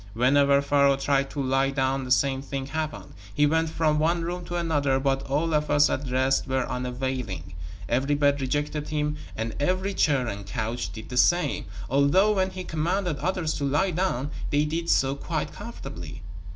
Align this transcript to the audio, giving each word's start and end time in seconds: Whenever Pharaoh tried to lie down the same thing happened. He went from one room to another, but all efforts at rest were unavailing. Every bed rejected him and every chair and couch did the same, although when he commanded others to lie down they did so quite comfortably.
Whenever 0.15 0.63
Pharaoh 0.63 0.97
tried 0.97 1.29
to 1.29 1.43
lie 1.43 1.69
down 1.69 2.05
the 2.05 2.09
same 2.09 2.41
thing 2.41 2.65
happened. 2.65 3.13
He 3.35 3.45
went 3.45 3.69
from 3.69 3.99
one 3.99 4.23
room 4.23 4.43
to 4.45 4.55
another, 4.55 4.99
but 4.99 5.21
all 5.27 5.53
efforts 5.53 5.91
at 5.91 6.09
rest 6.09 6.47
were 6.47 6.67
unavailing. 6.67 7.53
Every 7.87 8.15
bed 8.15 8.41
rejected 8.41 8.89
him 8.89 9.17
and 9.35 9.55
every 9.59 9.93
chair 9.93 10.25
and 10.25 10.43
couch 10.43 10.91
did 10.91 11.09
the 11.09 11.17
same, 11.17 11.65
although 11.87 12.31
when 12.33 12.49
he 12.49 12.63
commanded 12.63 13.19
others 13.19 13.53
to 13.59 13.63
lie 13.63 13.91
down 13.91 14.31
they 14.49 14.65
did 14.65 14.89
so 14.89 15.13
quite 15.13 15.53
comfortably. 15.53 16.23